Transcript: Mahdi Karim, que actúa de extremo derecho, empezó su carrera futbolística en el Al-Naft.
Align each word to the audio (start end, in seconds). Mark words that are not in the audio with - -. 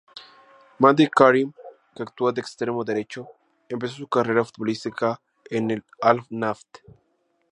Mahdi 0.83 1.05
Karim, 1.17 1.49
que 1.93 2.01
actúa 2.03 2.33
de 2.33 2.41
extremo 2.41 2.83
derecho, 2.83 3.21
empezó 3.69 3.93
su 3.97 4.07
carrera 4.07 4.43
futbolística 4.43 5.21
en 5.51 5.69
el 5.69 5.83
Al-Naft. 6.01 6.79